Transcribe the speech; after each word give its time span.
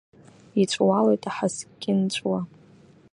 Иҵәуалоит 0.61 1.23
аҳаскьынҵәуа. 1.29 2.39